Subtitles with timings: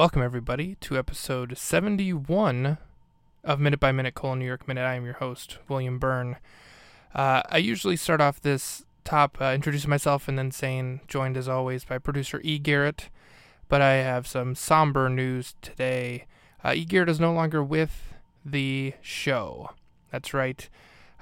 [0.00, 2.78] Welcome, everybody, to episode 71
[3.44, 4.80] of Minute by Minute Colon New York Minute.
[4.80, 6.38] I am your host, William Byrne.
[7.14, 11.48] Uh, I usually start off this top uh, introducing myself and then saying, joined as
[11.48, 12.58] always by producer E.
[12.58, 13.10] Garrett.
[13.68, 16.24] But I have some somber news today.
[16.64, 16.86] Uh, e.
[16.86, 19.72] Garrett is no longer with the show.
[20.10, 20.66] That's right.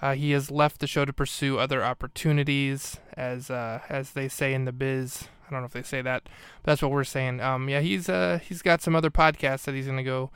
[0.01, 4.55] Uh, he has left the show to pursue other opportunities, as uh, as they say
[4.55, 5.27] in the biz.
[5.49, 6.25] I don't know if they say that,
[6.63, 7.41] but that's what we're saying.
[7.41, 10.31] Um, yeah, he's uh, he's got some other podcasts that he's gonna go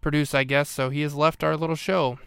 [0.00, 0.68] produce, I guess.
[0.68, 2.18] So he has left our little show.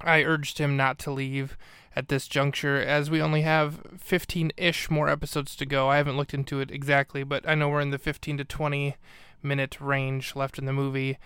[0.00, 1.56] I urged him not to leave
[1.96, 5.88] at this juncture, as we only have 15-ish more episodes to go.
[5.88, 8.96] I haven't looked into it exactly, but I know we're in the 15 to 20
[9.42, 11.18] minute range left in the movie.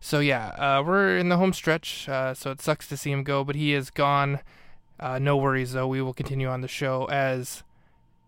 [0.00, 3.22] So yeah, uh, we're in the home stretch, uh, so it sucks to see him
[3.22, 4.40] go, but he is gone.
[4.98, 7.62] Uh, no worries though, we will continue on the show as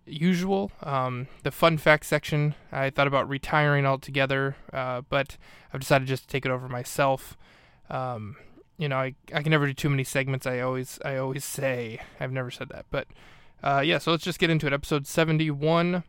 [0.07, 0.71] usual.
[0.83, 5.37] Um, the fun fact section, I thought about retiring altogether, uh, but
[5.73, 7.37] I've decided just to take it over myself.
[7.91, 8.37] Um,
[8.79, 10.47] you know, I I can never do too many segments.
[10.47, 13.07] I always I always say I've never said that, but
[13.63, 13.99] uh, yeah.
[13.99, 14.73] So let's just get into it.
[14.73, 16.05] Episode seventy one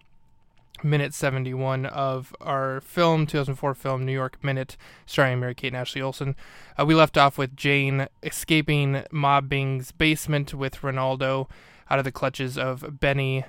[0.83, 6.01] minute 71 of our film 2004 film new york minute starring mary kate and ashley
[6.01, 6.35] olsen
[6.77, 11.49] uh, we left off with jane escaping ma bing's basement with ronaldo
[11.89, 13.45] out of the clutches of benny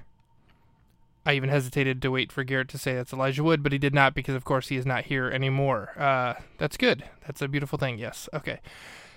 [1.27, 3.95] i even hesitated to wait for garrett to say that's elijah wood but he did
[3.95, 7.79] not because of course he is not here anymore uh, that's good that's a beautiful
[7.79, 8.61] thing yes okay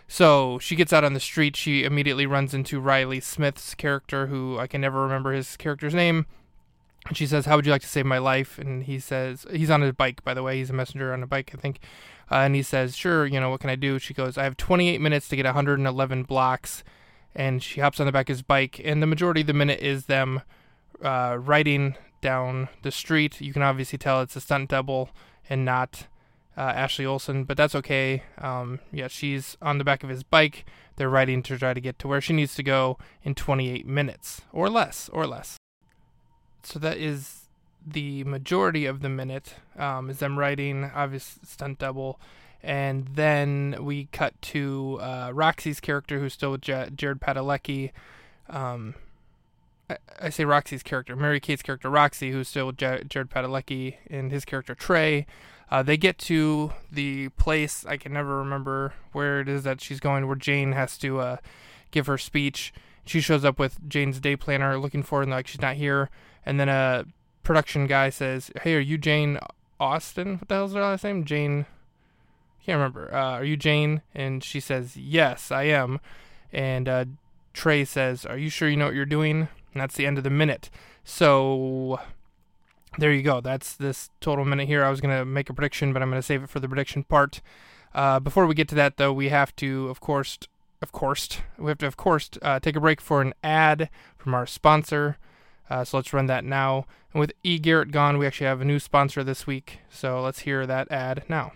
[0.07, 4.57] so she gets out on the street she immediately runs into riley smith's character who
[4.59, 6.25] i can never remember his character's name
[7.07, 9.69] and she says, "How would you like to save my life?" And he says, "He's
[9.69, 10.57] on his bike, by the way.
[10.57, 11.79] He's a messenger on a bike, I think."
[12.31, 14.57] Uh, and he says, "Sure, you know what can I do?" She goes, "I have
[14.57, 16.83] 28 minutes to get 111 blocks."
[17.35, 19.81] And she hops on the back of his bike, and the majority of the minute
[19.81, 20.41] is them
[21.03, 23.39] uh, riding down the street.
[23.41, 25.09] You can obviously tell it's a stunt double
[25.49, 26.07] and not
[26.57, 28.23] uh, Ashley Olsen, but that's okay.
[28.37, 30.65] Um, yeah, she's on the back of his bike.
[30.97, 34.41] They're riding to try to get to where she needs to go in 28 minutes
[34.51, 35.57] or less, or less
[36.63, 37.47] so that is
[37.85, 42.19] the majority of the minute um, is them writing obvious stunt double
[42.61, 47.91] and then we cut to uh, Roxy's character who's still with J- Jared Padalecki
[48.49, 48.95] um,
[49.89, 54.31] I, I, say Roxy's character Mary Kate's character Roxy who's still J- Jared Padalecki and
[54.31, 55.25] his character Trey
[55.71, 59.99] uh, they get to the place I can never remember where it is that she's
[59.99, 61.37] going where Jane has to uh,
[61.91, 62.73] give her speech
[63.05, 66.09] she shows up with Jane's day planner looking for her and like she's not here
[66.45, 67.05] and then a
[67.49, 69.39] production guy says, "Hey, are you Jane
[69.79, 70.37] Austen?
[70.37, 71.25] What the hell's her last name?
[71.25, 71.65] Jane?
[72.61, 73.13] I can't remember.
[73.13, 75.99] Uh, are you Jane?" And she says, "Yes, I am."
[76.53, 77.05] And uh,
[77.53, 80.23] Trey says, "Are you sure you know what you're doing?" And that's the end of
[80.23, 80.69] the minute.
[81.03, 81.99] So
[82.97, 83.41] there you go.
[83.41, 84.83] That's this total minute here.
[84.83, 87.41] I was gonna make a prediction, but I'm gonna save it for the prediction part.
[87.93, 90.37] Uh, before we get to that, though, we have to, of course,
[90.81, 94.33] of course, we have to, of course, uh, take a break for an ad from
[94.33, 95.17] our sponsor.
[95.69, 96.85] Uh, so let's run that now.
[97.13, 97.59] And with E.
[97.59, 99.79] Garrett gone, we actually have a new sponsor this week.
[99.89, 101.53] So let's hear that ad now.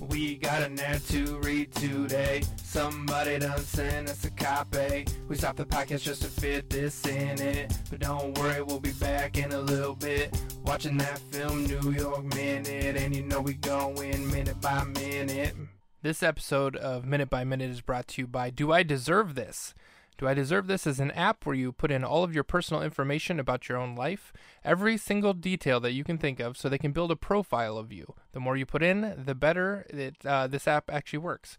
[0.00, 2.42] We got an ad to read today.
[2.62, 5.06] Somebody done sent us a copy.
[5.28, 7.76] We stopped the podcast just to fit this in it.
[7.90, 10.38] But don't worry, we'll be back in a little bit.
[10.64, 12.96] Watching that film, New York Minute.
[12.96, 15.54] And you know we going minute by minute.
[16.02, 19.74] This episode of Minute by Minute is brought to you by Do I Deserve This?
[20.18, 22.82] Do I Deserve This is an app where you put in all of your personal
[22.82, 24.32] information about your own life,
[24.64, 27.92] every single detail that you can think of, so they can build a profile of
[27.92, 28.14] you.
[28.32, 31.58] The more you put in, the better it, uh, this app actually works.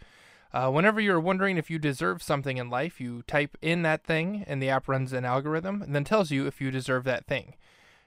[0.51, 4.43] Uh, whenever you're wondering if you deserve something in life, you type in that thing,
[4.47, 7.53] and the app runs an algorithm and then tells you if you deserve that thing.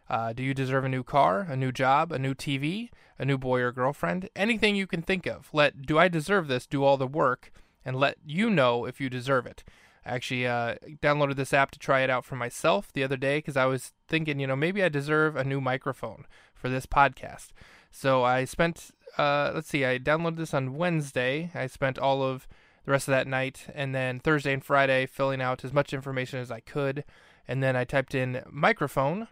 [0.09, 2.91] Uh, do you deserve a new car, a new job, a new TV,
[3.21, 4.28] a new boy or girlfriend?
[4.34, 5.48] Anything you can think of.
[5.53, 7.53] Let Do I Deserve This do all the work
[7.84, 9.63] and let you know if you deserve it.
[10.05, 13.39] I actually uh, downloaded this app to try it out for myself the other day
[13.39, 17.49] because I was thinking, you know, maybe I deserve a new microphone for this podcast.
[17.91, 21.51] So I spent, uh, let's see, I downloaded this on Wednesday.
[21.55, 22.47] I spent all of
[22.85, 26.39] the rest of that night and then Thursday and Friday filling out as much information
[26.39, 27.05] as I could.
[27.47, 29.29] And then I typed in microphone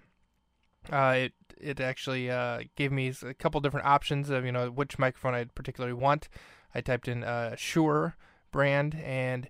[0.92, 4.98] uh, it it actually uh, gave me a couple different options of you know which
[4.98, 6.28] microphone I particularly want.
[6.74, 8.16] I typed in uh, Shure
[8.52, 9.48] brand and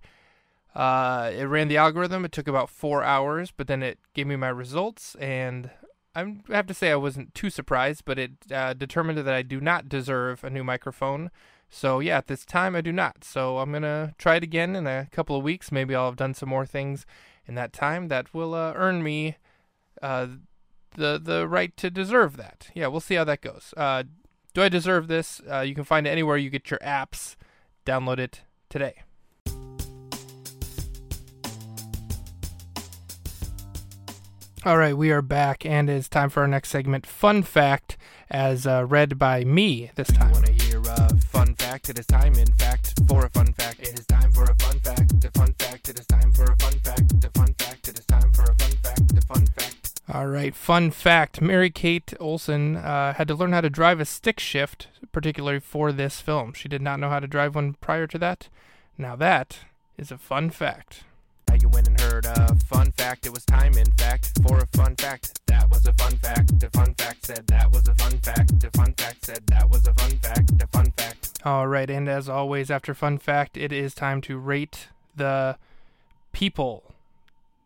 [0.74, 2.24] uh, it ran the algorithm.
[2.24, 5.70] It took about four hours, but then it gave me my results, and
[6.14, 8.04] I'm, I have to say I wasn't too surprised.
[8.04, 11.30] But it uh, determined that I do not deserve a new microphone.
[11.70, 13.24] So yeah, at this time I do not.
[13.24, 15.70] So I'm gonna try it again in a couple of weeks.
[15.70, 17.06] Maybe I'll have done some more things
[17.46, 19.36] in that time that will uh, earn me
[20.02, 20.26] uh,
[20.94, 22.68] the the right to deserve that.
[22.74, 23.74] Yeah, we'll see how that goes.
[23.76, 24.04] Uh,
[24.54, 25.40] do I deserve this?
[25.50, 27.36] Uh, you can find it anywhere you get your apps.
[27.86, 29.02] Download it today.
[34.68, 37.96] All right, we are back, and it's time for our next segment, Fun Fact,
[38.28, 40.32] as uh, read by me this time.
[40.32, 41.88] Want to hear a fun fact?
[41.88, 43.80] It is time, in fact, for a fun fact.
[43.80, 45.24] It is time for a fun fact.
[45.24, 45.88] A fun fact.
[45.88, 47.00] It is time for a fun fact.
[47.24, 47.88] A fun fact.
[47.88, 49.00] It is time for a fun fact.
[49.16, 50.00] A fun fact.
[50.12, 54.04] All right, fun fact Mary Kate Olsen uh, had to learn how to drive a
[54.04, 56.52] stick shift, particularly for this film.
[56.52, 58.50] She did not know how to drive one prior to that.
[58.98, 59.60] Now, that
[59.96, 61.04] is a fun fact.
[61.58, 63.26] Now you went and heard a fun fact.
[63.26, 65.40] It was time, in fact, for a fun fact.
[65.46, 66.60] That was a fun fact.
[66.60, 68.60] The fun fact said that was a fun fact.
[68.60, 70.56] The fun fact said that was a fun fact.
[70.56, 71.40] The fun fact.
[71.44, 75.56] All right, and as always, after fun fact, it is time to rate the
[76.32, 76.84] people.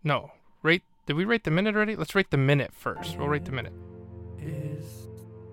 [0.02, 0.82] No, rate.
[1.04, 1.94] Did we rate the minute already?
[1.94, 3.18] Let's rate the minute first.
[3.18, 3.74] We'll rate the minute.
[4.38, 5.06] It's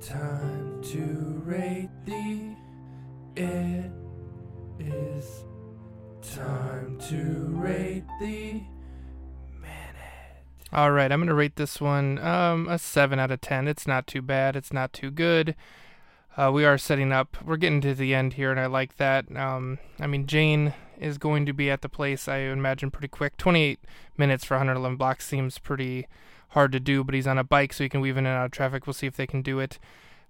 [0.08, 2.56] time to rate the.
[3.36, 3.79] It
[7.60, 8.62] rate the
[9.60, 10.44] minute.
[10.72, 13.68] All right, I'm gonna rate this one um, a seven out of ten.
[13.68, 14.56] It's not too bad.
[14.56, 15.56] It's not too good.
[16.38, 17.38] Uh, we are setting up.
[17.44, 19.36] We're getting to the end here, and I like that.
[19.36, 22.28] Um, I mean, Jane is going to be at the place.
[22.28, 23.36] I imagine pretty quick.
[23.38, 23.80] 28
[24.18, 26.08] minutes for 111 blocks seems pretty
[26.50, 28.46] hard to do, but he's on a bike, so he can weave in and out
[28.46, 28.88] of traffic.
[28.88, 29.80] We'll see if they can do it.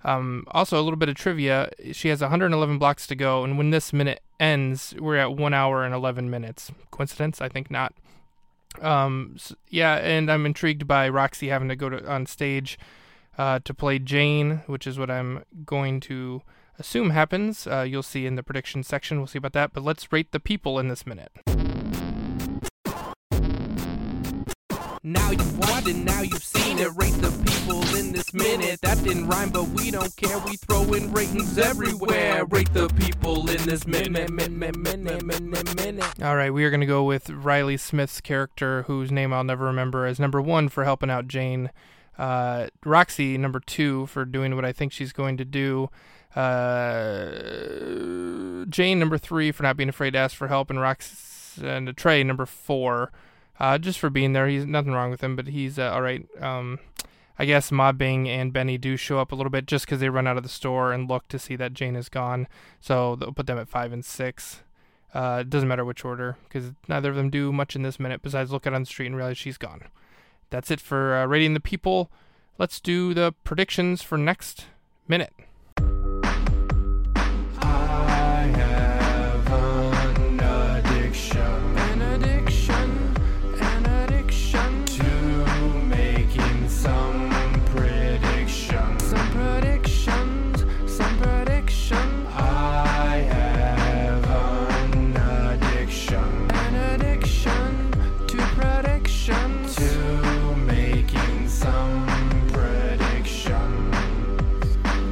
[0.03, 1.69] Um, also, a little bit of trivia.
[1.91, 5.83] She has 111 blocks to go, and when this minute ends, we're at one hour
[5.83, 6.71] and 11 minutes.
[6.91, 7.41] Coincidence?
[7.41, 7.93] I think not.
[8.81, 12.77] Um, s yeah, and I'm intrigued by Roxy having to go to on stage
[13.37, 16.43] uh, to play Jane, which is what I'm going to
[16.77, 17.67] assume happens.
[17.67, 19.17] Uh, you'll see in the prediction section.
[19.17, 19.73] We'll see about that.
[19.73, 21.31] But let's rate the people in this minute.
[25.01, 26.89] Now you've watched it, now you've seen it.
[26.95, 28.81] Rate the people in this minute.
[28.81, 30.37] That didn't rhyme, but we don't care.
[30.39, 32.43] We throw in ratings everywhere.
[32.45, 36.21] Rate the people in this minute, minute.
[36.21, 39.65] All right, we are going to go with Riley Smith's character, whose name I'll never
[39.65, 41.71] remember, as number one for helping out Jane.
[42.17, 45.89] Uh, Roxy, number two, for doing what I think she's going to do.
[46.35, 47.31] Uh,
[48.69, 50.69] Jane, number three, for not being afraid to ask for help.
[50.69, 53.13] And Roxy and Trey, number four,
[53.59, 54.47] uh, just for being there.
[54.47, 56.25] He's nothing wrong with him, but he's uh, all right.
[56.41, 56.79] Um,
[57.37, 60.09] I guess Ma Bing and Benny do show up a little bit just because they
[60.09, 62.47] run out of the store and look to see that Jane is gone.
[62.81, 64.61] So they'll put them at five and six.
[65.13, 68.21] Uh, it doesn't matter which order because neither of them do much in this minute
[68.21, 69.83] besides look out on the street and realize she's gone.
[70.49, 72.11] That's it for uh, rating the people.
[72.57, 74.65] Let's do the predictions for next
[75.07, 75.33] minute.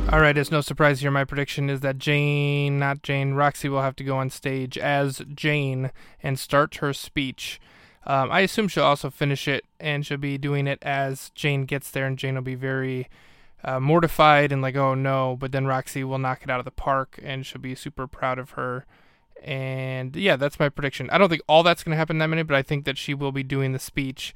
[0.09, 1.11] All right, it's no surprise here.
[1.11, 5.21] My prediction is that Jane, not Jane, Roxy will have to go on stage as
[5.35, 5.91] Jane
[6.23, 7.59] and start her speech.
[8.05, 11.91] Um, I assume she'll also finish it and she'll be doing it as Jane gets
[11.91, 13.09] there, and Jane will be very
[13.65, 15.35] uh, mortified and like, oh no.
[15.37, 18.39] But then Roxy will knock it out of the park and she'll be super proud
[18.39, 18.85] of her.
[19.43, 21.09] And yeah, that's my prediction.
[21.09, 23.13] I don't think all that's going to happen that minute, but I think that she
[23.13, 24.33] will be doing the speech,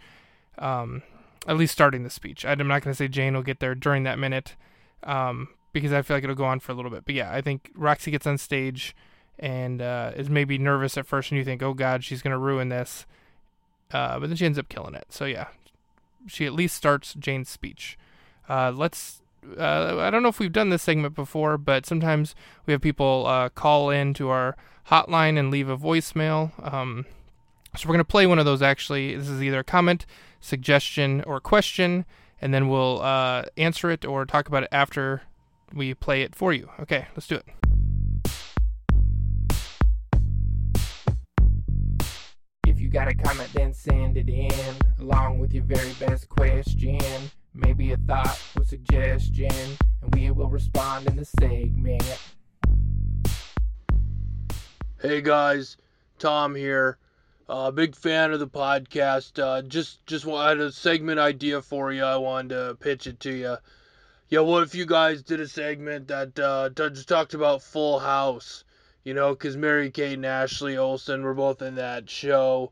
[0.59, 1.01] um,
[1.47, 2.43] at least starting the speech.
[2.43, 4.57] I'm not going to say Jane will get there during that minute.
[5.03, 7.05] Um, because I feel like it'll go on for a little bit.
[7.05, 8.95] But yeah, I think Roxy gets on stage
[9.39, 12.37] and uh, is maybe nervous at first, and you think, oh God, she's going to
[12.37, 13.05] ruin this.
[13.91, 15.05] Uh, but then she ends up killing it.
[15.09, 15.47] So yeah,
[16.27, 17.97] she at least starts Jane's speech.
[18.47, 19.21] Uh, let's.
[19.57, 22.35] Uh, I don't know if we've done this segment before, but sometimes
[22.67, 24.55] we have people uh, call in to our
[24.89, 26.51] hotline and leave a voicemail.
[26.71, 27.05] Um,
[27.75, 29.15] so we're going to play one of those actually.
[29.15, 30.05] This is either a comment,
[30.39, 32.05] suggestion, or question,
[32.39, 35.23] and then we'll uh, answer it or talk about it after
[35.73, 36.69] we play it for you.
[36.79, 37.45] Okay, let's do it.
[42.67, 44.51] If you got a comment, then send it in
[44.99, 46.99] along with your very best question.
[47.53, 49.51] Maybe a thought or suggestion,
[50.01, 52.19] and we will respond in the segment.
[55.01, 55.77] Hey guys,
[56.19, 56.97] Tom here.
[57.49, 59.41] Uh, big fan of the podcast.
[59.41, 62.03] Uh, just just wa- had a segment idea for you.
[62.03, 63.57] I wanted to pitch it to you.
[64.31, 68.63] Yeah, what if you guys did a segment that uh, just talked about Full House?
[69.03, 72.71] You know, because Mary Kate and Ashley Olsen were both in that show.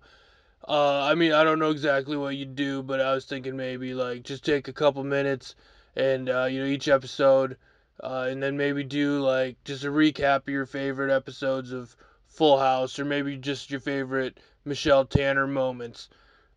[0.66, 3.94] Uh, I mean, I don't know exactly what you do, but I was thinking maybe
[3.94, 5.56] like just take a couple minutes
[5.98, 7.58] and uh, you know each episode,
[8.02, 11.94] uh, and then maybe do like just a recap of your favorite episodes of
[12.30, 16.08] Full House, or maybe just your favorite Michelle Tanner moments.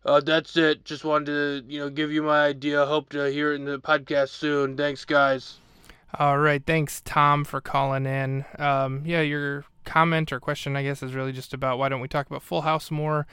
[0.05, 0.83] Uh, that's it.
[0.83, 2.85] Just wanted to you know give you my idea.
[2.85, 4.75] Hope to hear it in the podcast soon.
[4.75, 5.57] Thanks, guys.
[6.19, 8.45] All right, thanks Tom for calling in.
[8.59, 12.07] Um, yeah, your comment or question, I guess, is really just about why don't we
[12.07, 13.25] talk about Full House more?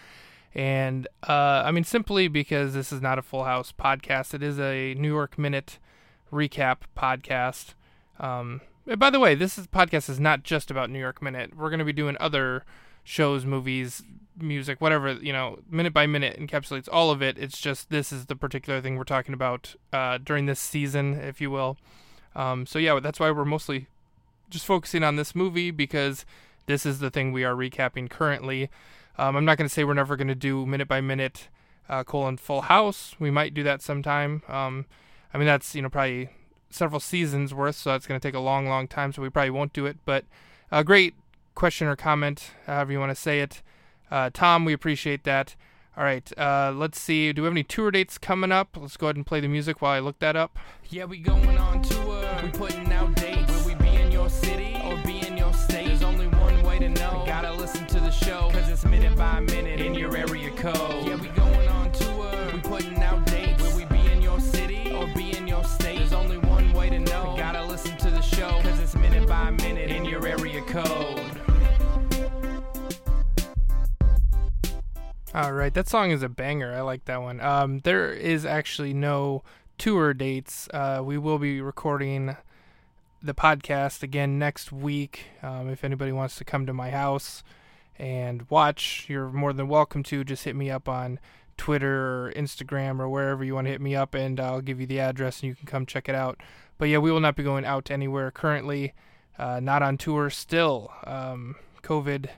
[0.55, 4.59] And uh, I mean, simply because this is not a Full House podcast, it is
[4.59, 5.79] a New York Minute
[6.33, 7.75] recap podcast.
[8.19, 8.63] Um,
[8.99, 11.57] by the way, this is, podcast is not just about New York Minute.
[11.57, 12.65] We're going to be doing other
[13.11, 14.05] shows, movies,
[14.39, 17.37] music, whatever, you know, minute by minute encapsulates all of it.
[17.37, 21.41] It's just this is the particular thing we're talking about uh, during this season, if
[21.41, 21.77] you will.
[22.37, 23.89] Um, so, yeah, that's why we're mostly
[24.49, 26.25] just focusing on this movie because
[26.67, 28.71] this is the thing we are recapping currently.
[29.19, 31.49] Um, I'm not going to say we're never going to do minute by minute
[31.89, 33.17] uh, colon Full House.
[33.19, 34.43] We might do that sometime.
[34.47, 34.87] Um,
[35.35, 36.31] I mean, that's you know probably
[36.71, 39.13] several seasons worth, so that's going to take a long, long time.
[39.13, 39.99] So we probably won't do it.
[40.05, 40.25] But
[40.71, 41.15] a great
[41.55, 43.63] question or comment, however you want to say it,
[44.11, 44.65] uh, Tom.
[44.65, 45.57] We appreciate that.
[45.97, 47.33] All right, uh, let's see.
[47.33, 48.77] Do we have any tour dates coming up?
[48.81, 50.59] Let's go ahead and play the music while I look that up.
[50.89, 52.25] Yeah, we going on tour.
[52.43, 53.53] We putting out dates.
[53.53, 55.87] Will we be in your city or be in your state?
[55.87, 57.25] There's only one way to know.
[57.27, 61.00] Gotta listen to the show, cause it's minute by minute in your area code.
[75.41, 76.75] All right, that song is a banger.
[76.75, 77.41] I like that one.
[77.41, 79.43] Um, there is actually no
[79.79, 80.69] tour dates.
[80.71, 82.37] Uh, we will be recording
[83.23, 85.29] the podcast again next week.
[85.43, 87.43] Um, if anybody wants to come to my house
[87.99, 90.25] and watch, you're more than welcome to.
[90.25, 91.19] Just hit me up on
[91.57, 94.87] Twitter or Instagram or wherever you want to hit me up, and I'll give you
[94.87, 96.39] the address and you can come check it out.
[96.77, 98.93] But yeah, we will not be going out anywhere currently.
[99.39, 100.93] Uh, not on tour still.
[101.05, 102.29] Um, COVID,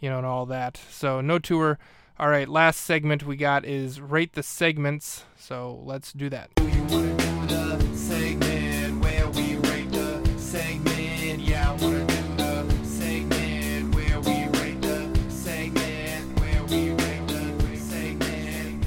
[0.00, 0.80] you know, and all that.
[0.88, 1.78] So no tour.
[2.18, 5.24] All right, last segment we got is rate the segments.
[5.36, 6.48] So let's do that.
[6.58, 7.14] You wanna
[7.46, 11.40] do the segment where we rate the segment?
[11.42, 17.76] Yeah, I wanna do the segment where we rate the segment where we rate the
[17.76, 18.86] segment.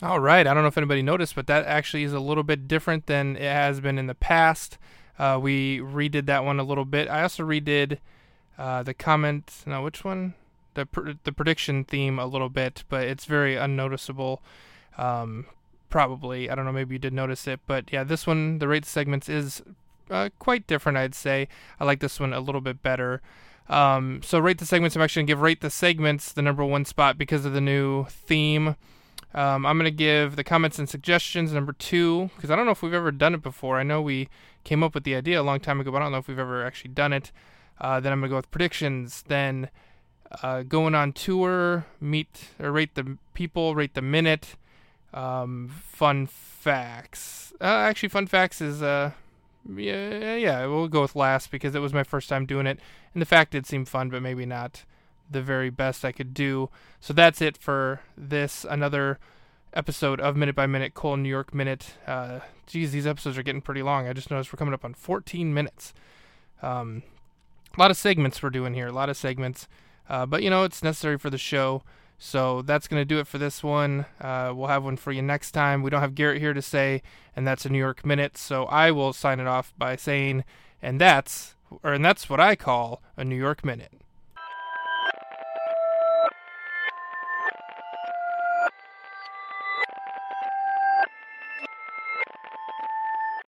[0.00, 2.68] All right, I don't know if anybody noticed, but that actually is a little bit
[2.68, 4.78] different than it has been in the past.
[5.18, 7.08] Uh, we redid that one a little bit.
[7.08, 7.98] I also redid
[8.58, 9.62] uh, the comment.
[9.66, 10.34] No, which one?
[10.74, 14.42] The pr- the prediction theme a little bit, but it's very unnoticeable.
[14.98, 15.46] Um,
[15.88, 16.72] probably, I don't know.
[16.72, 19.62] Maybe you did notice it, but yeah, this one, the rate segments is
[20.10, 20.98] uh, quite different.
[20.98, 21.48] I'd say
[21.80, 23.22] I like this one a little bit better.
[23.68, 24.94] Um, so rate the segments.
[24.94, 28.04] I'm actually gonna give rate the segments the number one spot because of the new
[28.04, 28.76] theme.
[29.36, 32.72] Um, I'm going to give the comments and suggestions number two because I don't know
[32.72, 33.78] if we've ever done it before.
[33.78, 34.30] I know we
[34.64, 36.38] came up with the idea a long time ago, but I don't know if we've
[36.38, 37.32] ever actually done it.
[37.78, 39.22] Uh, then I'm going to go with predictions.
[39.28, 39.68] Then
[40.42, 44.56] uh, going on tour, meet or rate the people, rate the minute.
[45.12, 47.52] Um, fun facts.
[47.60, 49.10] Uh, actually, fun facts is uh,
[49.76, 50.64] yeah, yeah.
[50.64, 52.80] We'll go with last because it was my first time doing it,
[53.12, 54.84] and the fact did seem fun, but maybe not
[55.30, 56.70] the very best I could do.
[57.00, 59.18] So that's it for this another
[59.72, 61.94] episode of Minute by Minute Cole New York Minute.
[62.06, 64.08] Uh, geez, these episodes are getting pretty long.
[64.08, 65.92] I just noticed we're coming up on 14 minutes.
[66.62, 67.02] Um,
[67.76, 69.68] a lot of segments we're doing here, a lot of segments,
[70.08, 71.82] uh, but you know it's necessary for the show.
[72.18, 74.06] So that's going to do it for this one.
[74.18, 75.82] Uh, we'll have one for you next time.
[75.82, 77.02] We don't have Garrett here to say,
[77.34, 78.38] and that's a New York Minute.
[78.38, 80.44] So I will sign it off by saying,
[80.80, 83.92] and that's, or and that's what I call a New York Minute.